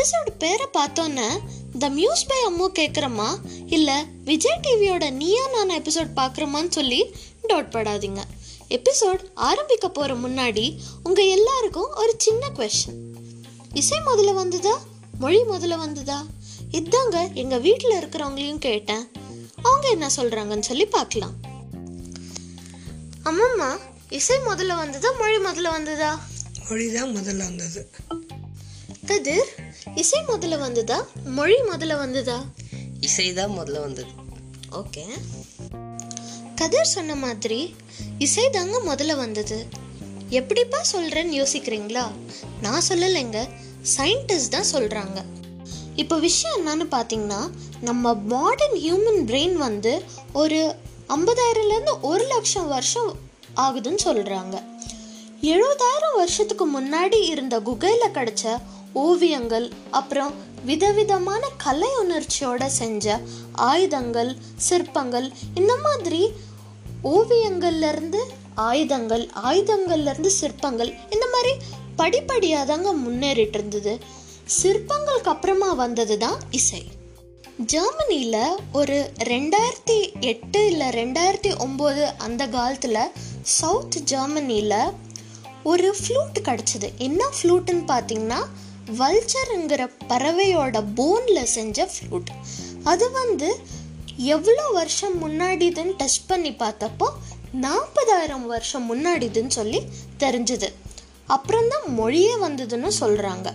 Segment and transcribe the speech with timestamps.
[0.00, 1.40] Episode பேரை பார்த்தோன்னே
[1.78, 7.14] the muse by Ammu கேட்குறோமா இல்லை விஜய் டிவியோட நீயா நான் எபிசோட் பார்க்குறோமான்னு சொல்லி
[7.48, 8.20] டவுட் படாதீங்க.
[8.68, 12.98] எபிசோட் ஆரம்பிக்க போகிற முன்னாடி உங்கள் எல்லாருக்கும் ஒரு சின்ன கொஷன்
[13.72, 14.78] இசை முதல்ல வந்ததா?
[15.18, 16.24] மொழி முதல்ல வந்ததா?
[16.70, 19.10] இதாங்க எங்கள் வீட்டில் இருக்கிறவங்களையும் கேட்டேன்.
[19.62, 21.32] அவங்க என்ன சொல்கிறாங்கன்னு சொல்லி பார்க்கலாம்.
[23.24, 23.78] அம்மம்மா
[24.08, 25.12] இசை முதல்ல வந்ததா?
[25.18, 26.20] மொழி முதல்ல வந்ததா?
[26.68, 27.90] மொழி தான் முதல்ல வந்தது.
[29.10, 29.48] கதிர்
[29.94, 31.06] இசை முதல்ல வந்ததா?
[31.24, 32.44] மொழி முதல்ல வந்ததா?
[33.00, 34.06] இசை தான் முதல்ல வந்தது.
[34.72, 35.04] ஓகே.
[36.54, 37.74] கதிர் சொன்ன மாதிரி
[38.18, 39.66] இசை தாங்க முதல்ல வந்தது.
[40.28, 42.10] எப்படிப்பா சொல்றேன்னு யோசிக்கிறீங்களா?
[42.62, 43.48] நான் சொல்லலைங்க.
[43.96, 45.24] சயின்டிஸ்ட் தான் சொல்றாங்க.
[45.96, 47.50] இப்போ விஷயம் என்னன்னு பார்த்தீங்கன்னா
[47.80, 50.02] நம்ம மாடர்ன் ஹியூமன் பிரெயின் வந்து
[50.32, 50.74] ஒரு
[51.08, 53.14] ஐம்பதாயிரம்லேருந்து ஒரு லட்சம் வருஷம்
[53.56, 54.62] ஆகுதுன்னு சொல்கிறாங்க
[55.40, 58.58] எழுபதாயிரம் வருஷத்துக்கு முன்னாடி இருந்த குகையில் கிடைச்ச
[58.92, 63.20] ஓவியங்கள் அப்புறம் விதவிதமான கலை உணர்ச்சியோட செஞ்ச
[63.52, 66.32] ஆயுதங்கள் சிற்பங்கள் இந்த மாதிரி
[67.04, 68.20] ஓவியங்கள்ல இருந்து
[68.54, 71.54] ஆயுதங்கள் ஆயுதங்கள்ல இருந்து சிற்பங்கள் இந்த மாதிரி
[71.96, 73.98] படிப்படியாக தாங்க முன்னேறிட்டு இருந்தது
[74.62, 76.82] சிற்பங்களுக்கு அப்புறமா வந்தது தான் இசை.
[77.56, 83.10] ஜெர்மனியில் ஒரு ரெண்டாயிரத்தி எட்டு இல்லை ரெண்டாயிரத்தி ஒம்பது அந்த காலத்தில்
[83.42, 84.92] சவுத் ஜெர்மனியில்
[85.62, 86.96] ஒரு ஃப்ளூட் கிடச்சிது.
[86.96, 88.46] என்ன ஃப்ளூட்டுன்னு பார்த்தீங்கன்னா
[88.98, 92.30] வல்ச்சருங்கிற பறவையோட போனில் செஞ்ச ஃப்ளூட்
[92.84, 93.60] அது வந்து
[94.16, 97.08] எவ்வளோ வருஷம் முன்னாடிதுன்னு டச் பண்ணி பார்த்தப்போ
[97.52, 99.82] நாற்பதாயிரம் வருஷம் முன்னாடிதுன்னு சொல்லி
[100.18, 100.68] தெரிஞ்சுது.
[101.26, 103.54] அப்புறம்தான் மொழியே வந்ததுன்னு சொல்கிறாங்க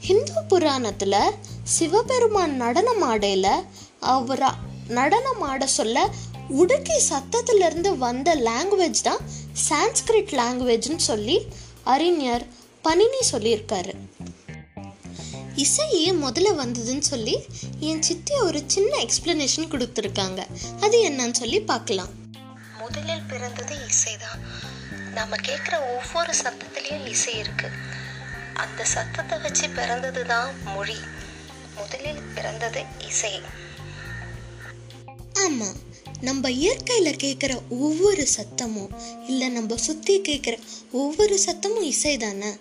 [0.00, 3.64] ஹிந்து புராணத்தில் சிவபெருமான் நடனம் ஆடையில்
[3.98, 4.48] அவரை
[4.88, 6.10] நடனம் ஆட சொல்ல
[6.48, 9.18] உடுக்கி சத்தத்திலிருந்து வந்த லாங்குவேஜ் தான்
[9.68, 11.46] சான்ஸ்கிரிட் லாங்குவேஜ்னு சொல்லி
[11.84, 12.46] அறிஞர்
[12.82, 13.94] பனினி சொல்லியிருக்காரு.
[15.56, 17.44] இசையே முதல்ல வந்ததுன்னு சொல்லி
[17.80, 20.46] என் சித்தி ஒரு சின்ன எக்ஸ்பிளனேஷன் கொடுத்துருக்காங்க.
[20.80, 22.08] அது என்னன்னு சொல்லி பார்க்கலாம்.
[22.78, 24.40] முதலில் பிறந்தது இசைதான்.
[25.14, 27.68] நாம கேட்குற ஒவ்வொரு சத்தத்துலேயும் இசை இருக்கு.
[28.54, 30.96] அந்த சத்தத்தை வச்சு பிறந்தது தான் மொழி.
[31.74, 33.40] முதலில் பிறந்தது இசை.
[35.44, 35.84] ஆமாம்
[36.20, 38.94] நம்ம இயற்கையில் கேட்குற ஒவ்வொரு சத்தமும்
[39.26, 40.58] இல்லை நம்ம சுற்றி கேட்குற
[40.92, 42.56] ஒவ்வொரு சத்தமும் இசை தானே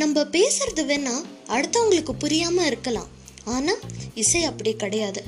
[0.00, 1.14] நம்ம பேசுறது வேணா
[1.54, 3.08] அடுத்தவங்களுக்கு புரியாமல் இருக்கலாம்.
[3.54, 3.80] ஆனால்
[4.22, 5.20] இசை அப்படி கிடையாது.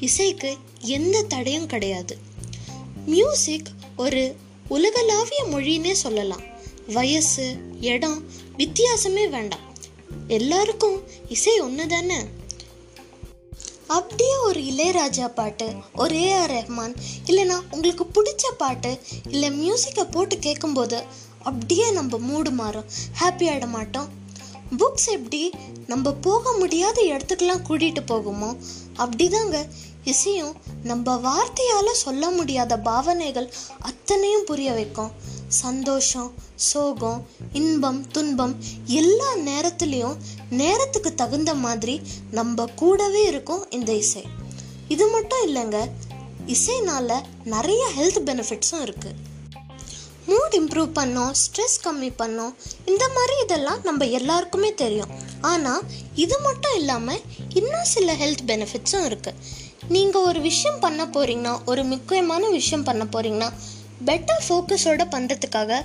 [0.00, 0.50] இசைக்கு
[0.96, 2.14] எந்த தடையும் கிடையாது.
[3.06, 4.22] மியூசிக் ஒரு
[4.68, 6.44] உலகளாவிய மொழின்னே சொல்லலாம்.
[6.96, 7.46] வயசு
[7.92, 8.18] இடம்
[8.58, 9.64] வித்தியாசமே வேண்டாம்.
[10.38, 12.20] எல்லாருக்கும் இசை ஒன்று தானே
[13.96, 15.66] அப்படியே ஒரு இளையராஜா பாட்டு
[16.02, 16.94] ஒரு ஏஆர் ரஹ்மான்
[17.26, 18.90] இல்லைனா உங்களுக்கு பிடிச்ச பாட்டு
[19.30, 20.98] இல்லை மியூசிக்கை போட்டு கேட்கும்போது
[21.50, 22.88] அப்படியே நம்ம மூடு மாறும்.
[23.20, 24.08] ஹாப்பி ஆகிட மாட்டோம்.
[24.80, 25.42] புக்ஸ் எப்படி
[25.86, 28.50] நம்ம போக முடியாத இடத்துக்கெல்லாம் கூட்டிகிட்டு போகுமோ
[29.02, 29.58] அப்படிதாங்க
[30.12, 33.48] இசையும் நம்ம வார்த்தையால் சொல்ல முடியாத பாவனைகள்
[33.80, 35.12] அத்தனையும் புரிய வைக்கும்.
[35.62, 36.30] சந்தோஷம்
[36.70, 37.20] சோகம்
[37.52, 38.54] இன்பம் துன்பம்
[39.00, 40.16] எல்லா நேரத்துலேயும்
[40.62, 41.94] நேரத்துக்கு தகுந்த மாதிரி
[42.30, 44.24] நம்ம கூடவே இருக்கும் இந்த இசை.
[44.88, 45.80] இது மட்டும் இல்லைங்க
[46.54, 47.20] இசைனால
[47.54, 49.16] நிறைய ஹெல்த் பெனிஃபிட்ஸும் இருக்குது
[50.28, 52.52] மூட் இம்ப்ரூவ் பண்ணோம் ஸ்ட்ரெஸ் கம்மி பண்ணோம்.
[52.84, 55.12] இந்த மாதிரி இதெல்லாம் நம்ம எல்லாருக்குமே தெரியும்.
[55.40, 55.82] ஆனால்
[56.14, 57.20] இது மட்டும் இல்லாமல்
[57.54, 59.40] இன்னும் சில ஹெல்த் பெனிஃபிட்ஸும் இருக்குது
[59.88, 63.50] நீங்கள் ஒரு விஷயம் பண்ண போகிறீங்கன்னா ஒரு முக்கியமான விஷயம் பண்ண போகிறீங்கன்னா
[64.06, 65.80] பெட்டர் ஃபோக்கஸோடு பண்ணுறதுக்காக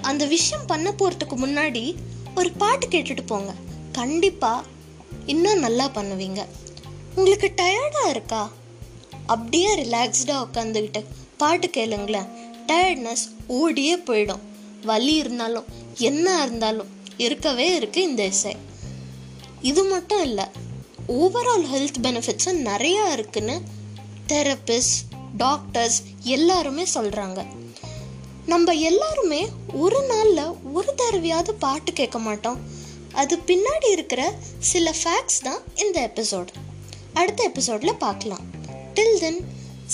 [0.00, 1.94] அந்த விஷயம் பண்ண போகிறதுக்கு முன்னாடி
[2.34, 3.52] ஒரு பாட்டு கேட்டுட்டு போங்க.
[3.92, 4.66] கண்டிப்பாக
[5.26, 6.40] இன்னும் நல்லா பண்ணுவீங்க.
[7.14, 8.50] உங்களுக்கு டயர்டாக இருக்கா?
[9.26, 11.00] அப்படியே ரிலாக்ஸ்டாக உட்காந்துக்கிட்டு
[11.36, 12.28] பாட்டு கேளுங்களேன்.
[12.68, 14.44] டயர்ட்னஸ் ஓடியே போயிடும்.
[14.84, 15.68] வலி இருந்தாலும்
[15.98, 18.56] என்ன இருந்தாலும் இருக்கவே இருக்கு இந்த இசை.
[19.62, 20.44] இது மட்டும் இல்லை
[21.08, 23.60] ஓவரால் ஹெல்த் பெனிஃபிட்ஸும் நிறையா இருக்குன்னு
[24.26, 25.00] தெரபிஸ்ட்
[25.36, 25.98] டாக்டர்ஸ்
[26.36, 27.40] எல்லாருமே சொல்கிறாங்க
[28.46, 29.40] நம்ம எல்லாருமே
[29.74, 32.60] ஒரு நாளில் ஒரு தடவையாவது பாட்டு கேட்க மாட்டோம்.
[33.12, 34.22] அது பின்னாடி இருக்கிற
[34.58, 36.50] சில ஃபேக்ட்ஸ் தான் இந்த எபிசோட்
[37.12, 38.44] அடுத்த எபிசோடில் பார்க்கலாம்.
[38.94, 39.40] Till then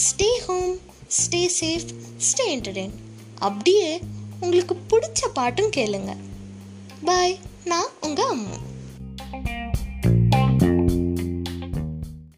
[0.04, 0.74] stay home
[1.18, 2.94] stay safe stay entertain
[3.38, 4.00] அப்படியே
[4.40, 6.16] உங்களுக்கு பிடிச்ச பாட்டும் கேளுங்க.
[7.04, 8.56] பாய் நான் உங்கள் அம்மா.